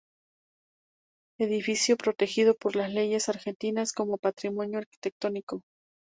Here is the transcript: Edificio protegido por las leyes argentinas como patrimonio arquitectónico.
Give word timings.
Edificio 1.39 1.95
protegido 1.95 2.55
por 2.55 2.75
las 2.75 2.91
leyes 2.91 3.29
argentinas 3.29 3.93
como 3.93 4.17
patrimonio 4.17 4.79
arquitectónico. 4.79 5.61